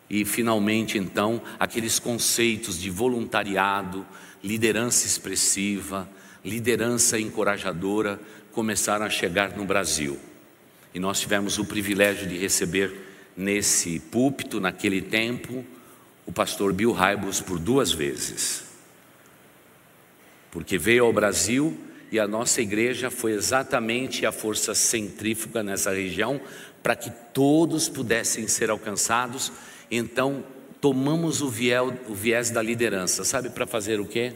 [0.09, 4.07] e finalmente então aqueles conceitos de voluntariado,
[4.41, 6.09] liderança expressiva,
[6.45, 8.21] liderança encorajadora
[8.53, 10.17] começaram a chegar no Brasil.
[10.95, 12.93] E nós tivemos o privilégio de receber
[13.37, 15.65] nesse púlpito, naquele tempo,
[16.27, 18.65] o pastor Bill Raibus por duas vezes.
[20.51, 21.79] Porque veio ao Brasil
[22.11, 26.41] e a nossa igreja foi exatamente a força centrífuga nessa região
[26.83, 29.53] para que todos pudessem ser alcançados.
[29.91, 30.45] Então,
[30.81, 34.35] tomamos o viés, o viés da liderança, sabe para fazer o quê?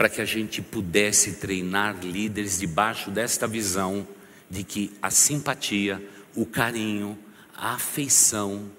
[0.00, 4.08] para que a gente pudesse treinar líderes debaixo desta visão
[4.48, 6.02] de que a simpatia,
[6.34, 7.18] o carinho,
[7.54, 8.70] a afeição,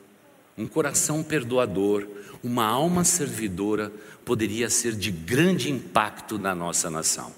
[0.58, 2.08] um coração perdoador,
[2.44, 3.92] uma alma servidora
[4.26, 7.34] poderia ser de grande impacto na nossa nação.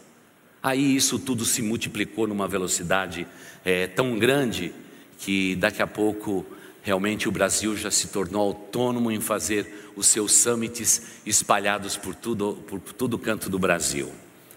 [0.62, 3.28] Aí isso tudo se multiplicou numa velocidade
[3.65, 4.73] é, tão grande
[5.17, 6.45] que daqui a pouco
[6.84, 12.62] Realmente o Brasil já se tornou autônomo em fazer os seus summits espalhados por tudo,
[12.67, 14.12] por todo canto do Brasil.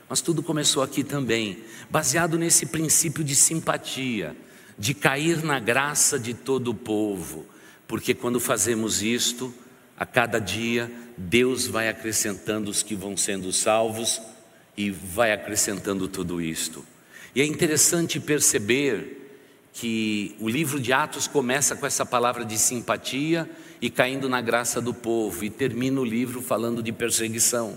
[0.09, 4.37] Mas tudo começou aqui também, baseado nesse princípio de simpatia,
[4.77, 7.47] de cair na graça de todo o povo,
[7.87, 9.53] porque quando fazemos isto,
[9.97, 14.21] a cada dia Deus vai acrescentando os que vão sendo salvos
[14.77, 16.85] e vai acrescentando tudo isto.
[17.35, 19.23] E é interessante perceber
[19.73, 23.49] que o livro de Atos começa com essa palavra de simpatia
[23.81, 27.77] e caindo na graça do povo, e termina o livro falando de perseguição.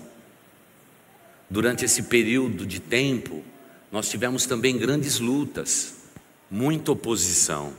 [1.49, 3.43] durante esse período de tempo,
[3.91, 5.95] nós tivemos também grandes lutas,
[6.49, 7.73] muita oposição.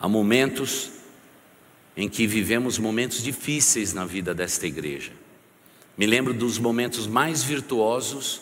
[0.00, 0.90] Há momentos
[1.94, 5.12] em que vivemos momentos difíceis na vida desta igreja.
[5.98, 8.40] Me lembro dos momentos mais virtuosos,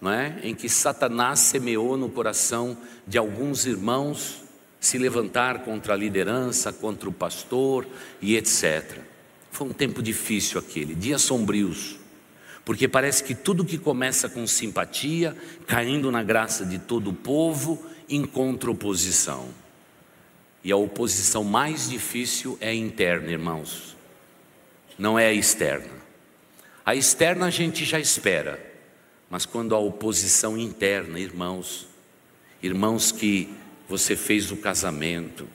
[0.00, 0.40] não é?
[0.42, 2.76] em que Satanás semeou no coração
[3.06, 4.42] de alguns irmãos
[4.80, 7.86] se levantar contra a liderança, contra o pastor
[8.20, 8.98] e etc.
[9.52, 11.96] Foi um tempo difícil aquele, dias sombrios,
[12.64, 15.36] porque parece que tudo que começa com simpatia,
[15.68, 19.48] caindo na graça de todo o povo, encontra oposição.
[20.62, 23.96] E a oposição mais difícil é interna, irmãos,
[24.98, 26.00] não é a externa.
[26.84, 28.60] A externa a gente já espera,
[29.30, 31.86] mas quando a oposição interna, irmãos,
[32.62, 33.48] irmãos que
[33.88, 35.48] você fez o casamento,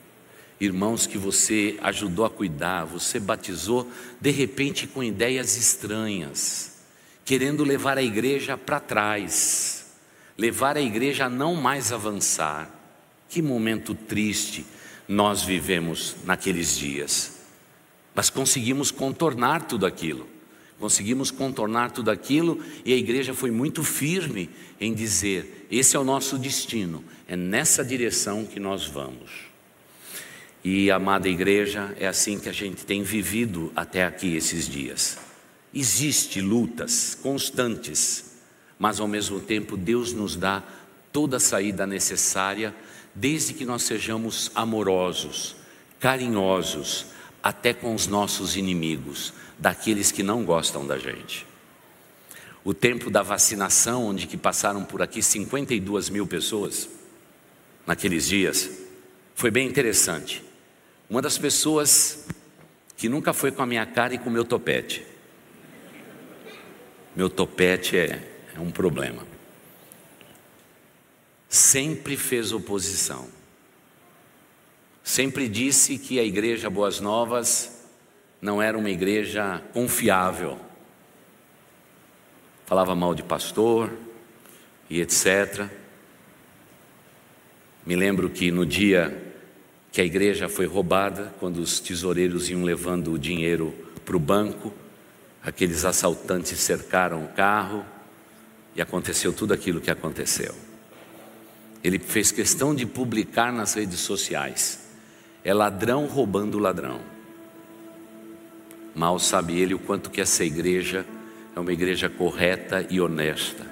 [0.60, 3.90] irmãos que você ajudou a cuidar, você batizou,
[4.20, 6.78] de repente com ideias estranhas,
[7.24, 9.86] querendo levar a igreja para trás,
[10.36, 12.72] levar a igreja a não mais avançar.
[13.28, 14.64] Que momento triste
[15.08, 17.40] nós vivemos naqueles dias.
[18.14, 20.26] Mas conseguimos contornar tudo aquilo.
[20.78, 26.04] Conseguimos contornar tudo aquilo e a igreja foi muito firme em dizer: esse é o
[26.04, 29.30] nosso destino, é nessa direção que nós vamos.
[30.62, 35.16] E, amada igreja, é assim que a gente tem vivido até aqui esses dias.
[35.72, 38.32] Existem lutas constantes,
[38.78, 40.62] mas ao mesmo tempo Deus nos dá
[41.12, 42.74] toda a saída necessária
[43.16, 45.56] desde que nós sejamos amorosos,
[45.98, 47.06] carinhosos,
[47.42, 51.46] até com os nossos inimigos, daqueles que não gostam da gente.
[52.62, 56.88] O tempo da vacinação, onde que passaram por aqui 52 mil pessoas,
[57.86, 58.68] naqueles dias,
[59.34, 60.44] foi bem interessante.
[61.08, 62.26] Uma das pessoas
[62.98, 65.06] que nunca foi com a minha cara e com o meu topete.
[67.14, 68.20] Meu topete é,
[68.54, 69.35] é um problema
[71.48, 73.28] sempre fez oposição.
[75.02, 77.84] Sempre disse que a igreja Boas Novas
[78.40, 80.58] não era uma igreja confiável.
[82.66, 83.92] Falava mal de pastor
[84.90, 85.68] e etc.
[87.84, 89.22] Me lembro que no dia
[89.92, 93.72] que a igreja foi roubada, quando os tesoureiros iam levando o dinheiro
[94.04, 94.74] para o banco,
[95.42, 97.86] aqueles assaltantes cercaram o carro
[98.74, 100.54] e aconteceu tudo aquilo que aconteceu.
[101.82, 104.80] Ele fez questão de publicar nas redes sociais:
[105.44, 107.00] é ladrão roubando ladrão.
[108.94, 111.06] Mal sabe ele o quanto que essa igreja
[111.54, 113.66] é uma igreja correta e honesta.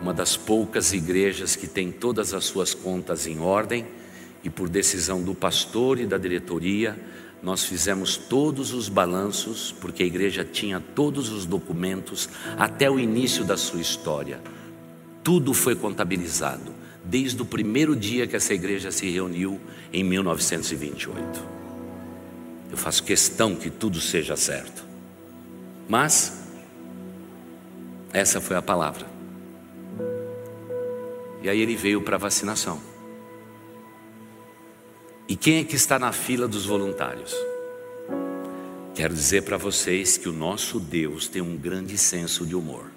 [0.00, 3.84] Uma das poucas igrejas que tem todas as suas contas em ordem
[4.44, 6.96] e por decisão do pastor e da diretoria,
[7.42, 13.44] nós fizemos todos os balanços, porque a igreja tinha todos os documentos até o início
[13.44, 14.40] da sua história.
[15.22, 16.72] Tudo foi contabilizado
[17.08, 19.58] desde o primeiro dia que essa igreja se reuniu
[19.90, 21.42] em 1928.
[22.70, 24.84] Eu faço questão que tudo seja certo.
[25.88, 26.44] Mas,
[28.12, 29.06] essa foi a palavra.
[31.42, 32.78] E aí ele veio para a vacinação.
[35.26, 37.34] E quem é que está na fila dos voluntários?
[38.94, 42.90] Quero dizer para vocês que o nosso Deus tem um grande senso de humor.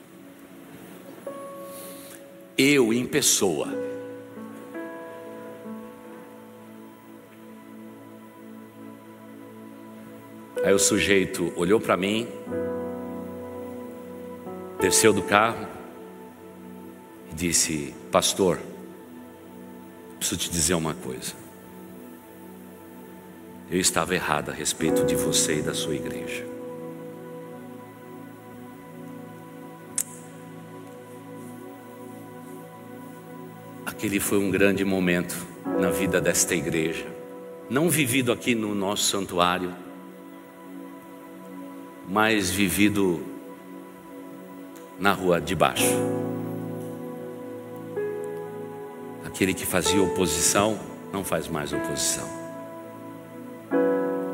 [2.57, 3.90] Eu, em pessoa,
[10.63, 12.27] Aí o sujeito olhou para mim,
[14.79, 15.67] desceu do carro
[17.31, 18.59] e disse: Pastor,
[20.19, 21.33] preciso te dizer uma coisa.
[23.71, 26.45] Eu estava errado a respeito de você e da sua igreja.
[33.83, 35.35] Aquele foi um grande momento
[35.79, 37.07] na vida desta igreja,
[37.67, 39.73] não vivido aqui no nosso santuário
[42.11, 43.23] mas vivido
[44.99, 45.95] na rua de baixo.
[49.25, 50.77] Aquele que fazia oposição
[51.13, 52.27] não faz mais oposição,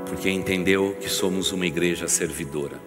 [0.08, 2.80] porque entendeu que somos uma igreja servidora.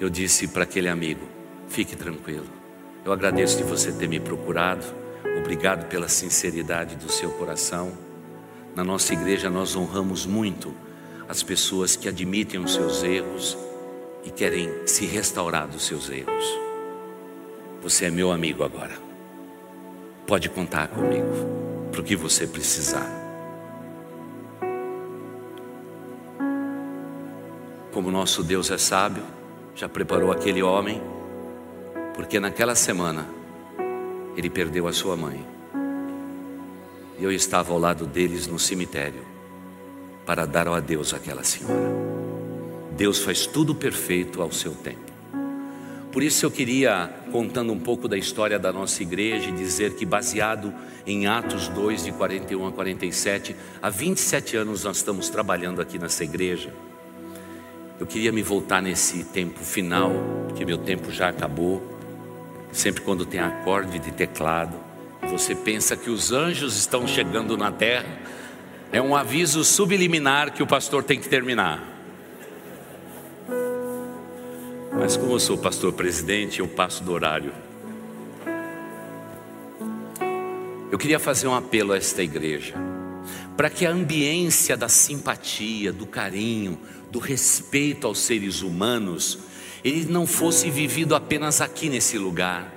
[0.00, 1.24] Eu disse para aquele amigo:
[1.68, 2.48] fique tranquilo,
[3.04, 4.84] eu agradeço de você ter me procurado,
[5.38, 7.92] obrigado pela sinceridade do seu coração.
[8.74, 10.74] Na nossa igreja nós honramos muito
[11.28, 13.56] as pessoas que admitem os seus erros
[14.24, 16.44] e querem se restaurar dos seus erros.
[17.82, 18.98] Você é meu amigo agora.
[20.26, 23.08] Pode contar comigo para o que você precisar.
[27.92, 29.22] Como nosso Deus é sábio,
[29.74, 31.00] já preparou aquele homem,
[32.14, 33.26] porque naquela semana
[34.36, 35.46] ele perdeu a sua mãe.
[37.18, 39.33] Eu estava ao lado deles no cemitério
[40.26, 41.92] para dar ao adeus àquela senhora.
[42.96, 45.12] Deus faz tudo perfeito ao seu tempo.
[46.12, 50.72] Por isso eu queria, contando um pouco da história da nossa igreja, dizer que baseado
[51.04, 56.22] em Atos 2, de 41 a 47, há 27 anos nós estamos trabalhando aqui nessa
[56.22, 56.72] igreja.
[57.98, 60.12] Eu queria me voltar nesse tempo final,
[60.46, 61.82] porque meu tempo já acabou.
[62.70, 64.74] Sempre quando tem acorde de teclado,
[65.28, 68.20] você pensa que os anjos estão chegando na terra,
[68.94, 71.82] é um aviso subliminar que o pastor tem que terminar.
[74.92, 77.52] Mas como eu sou pastor presidente, eu passo do horário.
[80.92, 82.76] Eu queria fazer um apelo a esta igreja,
[83.56, 86.78] para que a ambiência da simpatia, do carinho,
[87.10, 89.40] do respeito aos seres humanos,
[89.82, 92.72] ele não fosse vivido apenas aqui nesse lugar.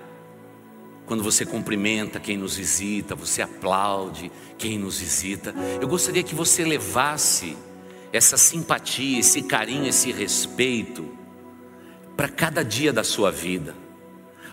[1.07, 5.55] Quando você cumprimenta quem nos visita, você aplaude quem nos visita.
[5.79, 7.55] Eu gostaria que você levasse
[8.11, 11.17] essa simpatia, esse carinho, esse respeito
[12.17, 13.73] para cada dia da sua vida,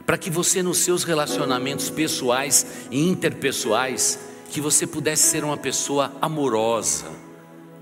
[0.06, 6.12] para que você nos seus relacionamentos pessoais e interpessoais, que você pudesse ser uma pessoa
[6.22, 7.06] amorosa,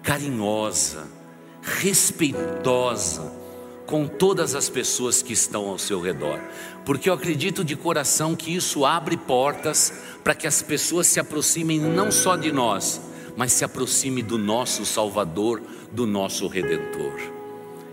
[0.02, 1.06] carinhosa,
[1.60, 3.41] respeitosa
[3.92, 6.40] com todas as pessoas que estão ao seu redor,
[6.82, 9.92] porque eu acredito de coração que isso abre portas
[10.24, 13.02] para que as pessoas se aproximem não só de nós,
[13.36, 15.60] mas se aproxime do nosso Salvador,
[15.92, 17.20] do nosso Redentor.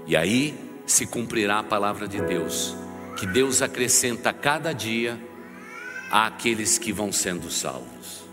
[0.07, 2.77] E aí se cumprirá a palavra de Deus,
[3.17, 5.19] que Deus acrescenta cada dia
[6.09, 8.23] àqueles que vão sendo salvos.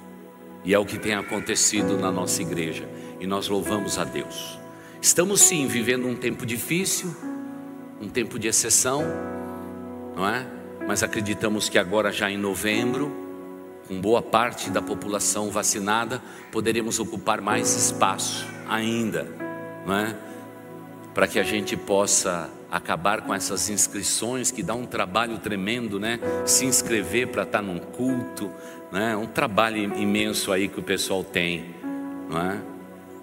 [0.64, 2.88] E é o que tem acontecido na nossa igreja,
[3.18, 4.56] e nós louvamos a Deus.
[5.02, 7.35] Estamos sim vivendo um tempo difícil,
[8.00, 9.04] um tempo de exceção,
[10.14, 10.46] não é?
[10.86, 13.10] Mas acreditamos que agora, já em novembro,
[13.88, 16.22] com boa parte da população vacinada,
[16.52, 19.26] poderemos ocupar mais espaço ainda,
[19.86, 20.16] não é?
[21.16, 26.20] para que a gente possa acabar com essas inscrições que dá um trabalho tremendo, né?
[26.44, 28.52] Se inscrever para estar num culto,
[28.92, 29.16] né?
[29.16, 31.74] Um trabalho imenso aí que o pessoal tem,
[32.28, 32.60] não é?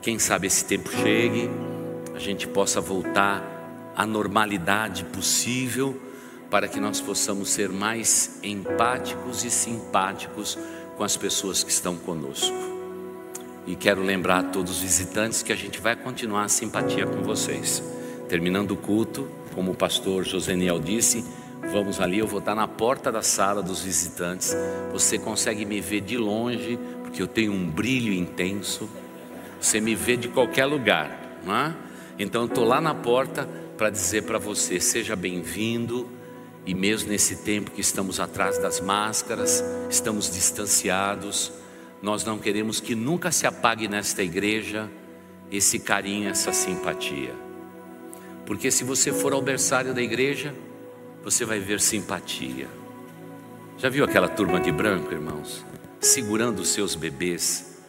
[0.01, 1.51] Quem sabe esse tempo chegue,
[2.15, 3.43] a gente possa voltar
[3.95, 5.99] à normalidade possível
[6.49, 10.57] para que nós possamos ser mais empáticos e simpáticos
[10.95, 12.55] com as pessoas que estão conosco.
[13.65, 17.23] E quero lembrar a todos os visitantes que a gente vai continuar a simpatia com
[17.23, 17.81] vocês.
[18.29, 21.25] Terminando o culto, como o pastor Joseniel disse,
[21.71, 24.55] vamos ali, eu vou estar na porta da sala dos visitantes.
[24.91, 28.89] Você consegue me ver de longe, porque eu tenho um brilho intenso.
[29.59, 31.73] Você me vê de qualquer lugar, não é?
[32.17, 33.47] Então eu estou lá na porta
[33.77, 36.09] para dizer para você: seja bem-vindo.
[36.65, 41.51] E mesmo nesse tempo que estamos atrás das máscaras, estamos distanciados
[42.03, 44.91] nós não queremos que nunca se apague nesta igreja
[45.49, 47.33] esse carinho, essa simpatia.
[48.45, 50.53] Porque se você for ao berçário da igreja,
[51.23, 52.67] você vai ver simpatia.
[53.77, 55.65] Já viu aquela turma de branco, irmãos?
[56.01, 57.79] Segurando os seus bebês.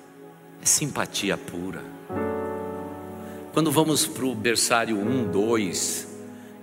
[0.63, 1.83] É simpatia pura.
[3.55, 6.09] Quando vamos para o berçário 1, 2,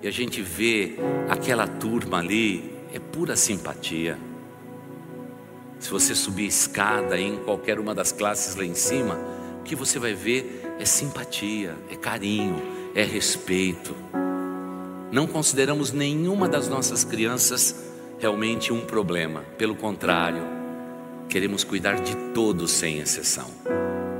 [0.04, 0.98] e a gente vê
[1.30, 4.18] aquela turma ali, é pura simpatia.
[5.80, 9.18] Se você subir a escada em qualquer uma das classes lá em cima,
[9.62, 12.62] o que você vai ver é simpatia, é carinho,
[12.94, 13.96] é respeito.
[15.14, 17.74] Não consideramos nenhuma das nossas crianças
[18.20, 20.44] realmente um problema, pelo contrário,
[21.30, 23.50] queremos cuidar de todos sem exceção,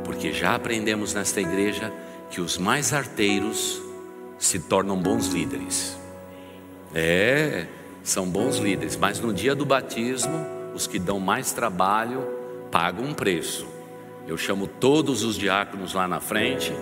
[0.06, 1.92] porque já aprendemos nesta igreja
[2.32, 3.82] que os mais arteiros
[4.40, 5.98] se tornam bons líderes.
[6.96, 7.68] É,
[8.04, 10.34] são bons líderes, mas no dia do batismo,
[10.74, 12.26] os que dão mais trabalho
[12.72, 13.68] pagam um preço.
[14.26, 16.74] Eu chamo todos os diáconos lá na frente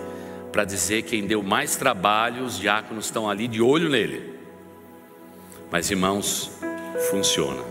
[0.52, 4.38] para dizer quem deu mais trabalho, os diáconos estão ali de olho nele.
[5.70, 6.50] Mas irmãos,
[7.10, 7.62] funciona.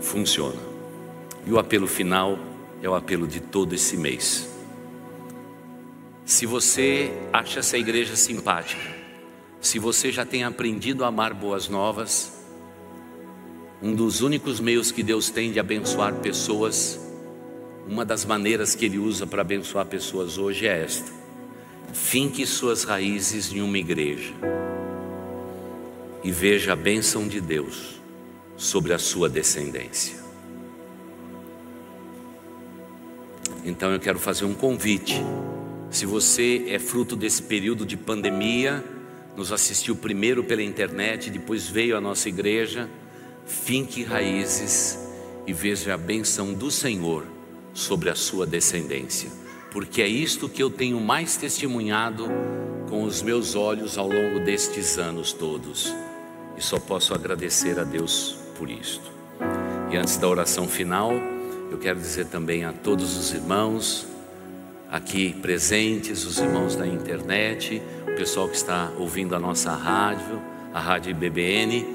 [0.00, 0.60] Funciona.
[1.44, 2.38] E o apelo final
[2.80, 4.57] é o apelo de todo esse mês.
[6.28, 8.82] Se você acha essa igreja simpática,
[9.62, 12.44] se você já tem aprendido a amar boas novas,
[13.82, 17.00] um dos únicos meios que Deus tem de abençoar pessoas,
[17.88, 21.10] uma das maneiras que Ele usa para abençoar pessoas hoje é esta:
[21.94, 24.34] finque suas raízes em uma igreja
[26.22, 28.02] e veja a bênção de Deus
[28.54, 30.18] sobre a sua descendência.
[33.64, 35.22] Então eu quero fazer um convite.
[35.90, 38.84] Se você é fruto desse período de pandemia,
[39.34, 42.88] nos assistiu primeiro pela internet, depois veio à nossa igreja,
[43.46, 44.98] finque raízes
[45.46, 47.24] e veja a benção do Senhor
[47.72, 49.30] sobre a sua descendência,
[49.70, 52.28] porque é isto que eu tenho mais testemunhado
[52.90, 55.94] com os meus olhos ao longo destes anos todos,
[56.56, 59.10] e só posso agradecer a Deus por isto.
[59.90, 61.12] E antes da oração final,
[61.70, 64.06] eu quero dizer também a todos os irmãos
[64.90, 70.40] aqui presentes, os irmãos da internet, o pessoal que está ouvindo a nossa rádio,
[70.72, 71.86] a Rádio BBN,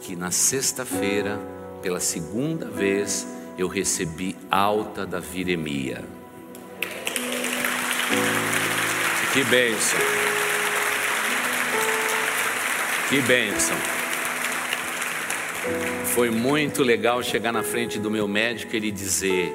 [0.00, 1.38] que na sexta-feira,
[1.82, 3.26] pela segunda vez,
[3.56, 6.04] eu recebi alta da viremia.
[9.32, 9.98] Que bênção!
[13.08, 13.76] Que bênção!
[16.14, 19.52] Foi muito legal chegar na frente do meu médico e ele dizer: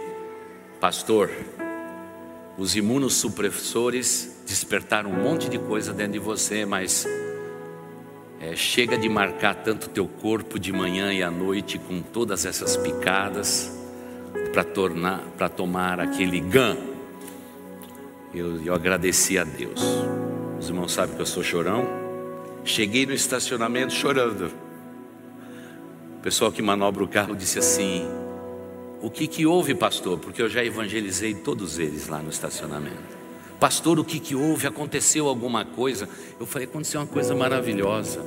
[0.81, 1.29] Pastor,
[2.59, 7.07] os imunossupressores despertaram um monte de coisa dentro de você, mas
[8.41, 12.75] é, chega de marcar tanto teu corpo de manhã e à noite com todas essas
[12.75, 13.71] picadas
[14.51, 16.75] para tornar, para tomar aquele GAN.
[18.33, 19.81] Eu, eu agradeci a Deus.
[20.59, 21.87] Os irmãos sabem que eu sou chorão.
[22.65, 24.51] Cheguei no estacionamento chorando.
[26.17, 28.05] O pessoal que manobra o carro disse assim:
[29.01, 30.19] O que que houve, pastor?
[30.19, 33.17] Porque eu já evangelizei todos eles lá no estacionamento.
[33.57, 34.67] Pastor, o que que houve?
[34.67, 36.07] Aconteceu alguma coisa?
[36.39, 38.25] Eu falei: Aconteceu uma coisa maravilhosa.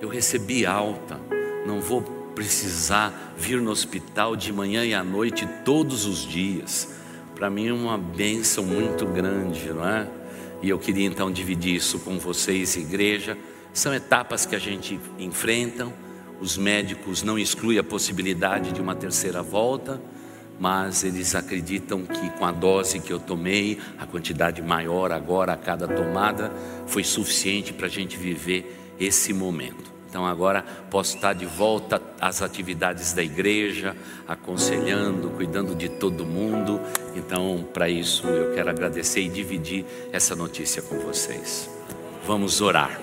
[0.00, 1.20] Eu recebi alta.
[1.66, 2.02] Não vou
[2.34, 6.88] precisar vir no hospital de manhã e à noite todos os dias.
[7.34, 10.08] Para mim é uma benção muito grande, não é?
[10.62, 13.36] E eu queria então dividir isso com vocês, igreja.
[13.72, 15.92] São etapas que a gente enfrenta.
[16.40, 20.00] Os médicos não excluem a possibilidade de uma terceira volta,
[20.58, 25.56] mas eles acreditam que com a dose que eu tomei, a quantidade maior agora a
[25.56, 26.52] cada tomada,
[26.86, 29.92] foi suficiente para a gente viver esse momento.
[30.08, 33.96] Então agora posso estar de volta às atividades da igreja,
[34.28, 36.80] aconselhando, cuidando de todo mundo.
[37.16, 41.68] Então, para isso, eu quero agradecer e dividir essa notícia com vocês.
[42.24, 43.00] Vamos orar.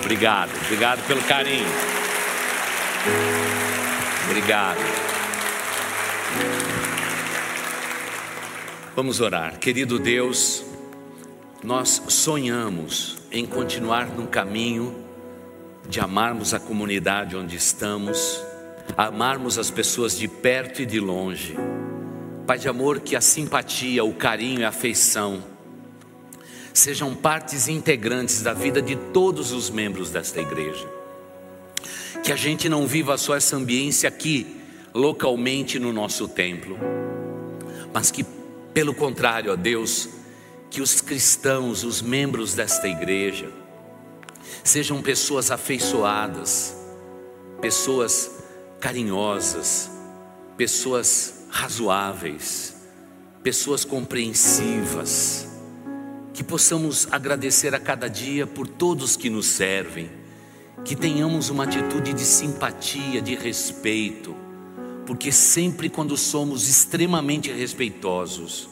[0.00, 1.68] Obrigado, obrigado pelo carinho.
[4.28, 5.19] Obrigado.
[8.96, 9.58] Vamos orar.
[9.60, 10.64] Querido Deus,
[11.62, 15.04] nós sonhamos em continuar no caminho
[15.88, 18.42] de amarmos a comunidade onde estamos,
[18.96, 21.56] amarmos as pessoas de perto e de longe.
[22.48, 25.40] Pai de amor, que a simpatia, o carinho e a afeição
[26.74, 30.88] sejam partes integrantes da vida de todos os membros desta igreja.
[32.24, 34.56] Que a gente não viva só essa ambiência aqui,
[34.92, 36.76] localmente no nosso templo,
[37.92, 38.24] mas que,
[38.72, 40.08] pelo contrário, ó Deus,
[40.70, 43.60] que os cristãos, os membros desta igreja,
[44.62, 46.76] Sejam pessoas afeiçoadas,
[47.60, 48.30] pessoas
[48.78, 49.90] carinhosas,
[50.56, 52.76] pessoas razoáveis,
[53.42, 55.48] pessoas compreensivas,
[56.32, 60.10] que possamos agradecer a cada dia por todos que nos servem,
[60.84, 64.34] que tenhamos uma atitude de simpatia, de respeito,
[65.10, 68.68] porque sempre quando somos extremamente respeitosos,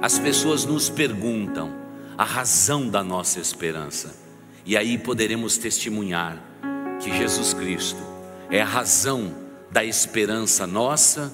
[0.00, 1.74] as pessoas nos perguntam
[2.16, 4.16] a razão da nossa esperança.
[4.64, 6.42] E aí poderemos testemunhar
[7.02, 8.02] que Jesus Cristo
[8.50, 9.34] é a razão
[9.70, 11.30] da esperança nossa,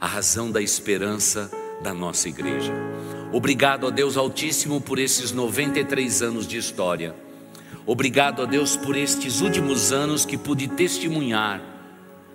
[0.00, 1.50] a razão da esperança
[1.82, 2.72] da nossa igreja.
[3.30, 7.14] Obrigado a Deus Altíssimo por esses 93 anos de história.
[7.84, 11.69] Obrigado a Deus por estes últimos anos que pude testemunhar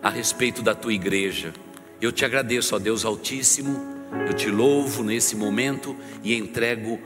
[0.01, 1.53] a respeito da tua igreja.
[2.01, 3.79] Eu te agradeço, ó Deus Altíssimo,
[4.27, 6.99] eu te louvo nesse momento e entrego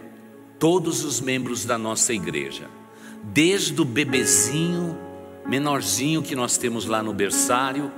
[0.57, 2.79] todos os membros da nossa igreja
[3.23, 4.97] desde o bebezinho,
[5.45, 7.91] menorzinho que nós temos lá no berçário,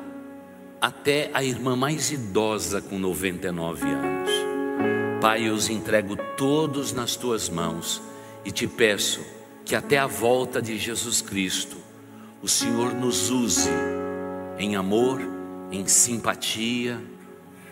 [0.79, 4.31] até a irmã mais idosa com 99 anos.
[5.21, 8.01] Pai, eu os entrego todos nas tuas mãos
[8.43, 9.21] e te peço
[9.63, 11.77] que até a volta de Jesus Cristo,
[12.41, 13.69] o Senhor nos use
[14.57, 15.21] em amor,
[15.71, 16.99] em simpatia,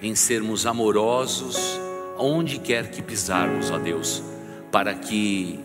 [0.02, 1.80] em sermos amorosos,
[2.18, 4.24] onde quer que pisarmos, ó Deus,
[4.72, 5.60] para que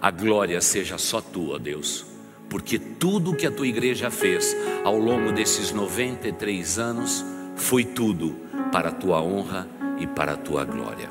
[0.00, 2.04] a glória seja só tua, Deus,
[2.48, 7.24] porque tudo que a tua igreja fez ao longo desses 93 anos
[7.56, 8.36] foi tudo
[8.72, 11.10] para a tua honra e para a tua glória.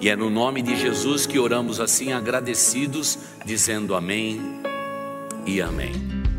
[0.00, 4.60] E é no nome de Jesus que oramos assim agradecidos, dizendo amém
[5.46, 5.92] e amém.